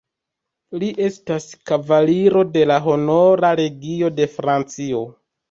[0.83, 5.05] Li estas kavaliro de la Honora Legio de Francio.